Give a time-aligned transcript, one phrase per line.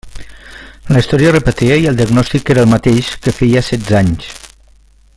[0.95, 4.35] La història es repetia i el diagnòstic era el mateix que feia setze anys!